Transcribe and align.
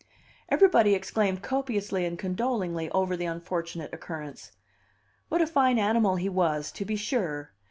Everybody 0.49 0.95
exclaimed 0.95 1.43
copiously 1.43 2.05
and 2.07 2.17
condolingly 2.17 2.89
over 2.89 3.15
the 3.15 3.27
unfortunate 3.27 3.93
occurrence. 3.93 4.51
What 5.29 5.43
a 5.43 5.45
fine 5.45 5.77
animal 5.77 6.15
he 6.15 6.27
was, 6.27 6.71
to 6.71 6.85
be 6.85 6.95
sure! 6.95 7.51